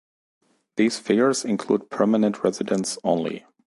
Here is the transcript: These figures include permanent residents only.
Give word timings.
These 0.77 0.97
figures 0.97 1.45
include 1.45 1.91
permanent 1.91 2.43
residents 2.43 2.97
only. 3.03 3.45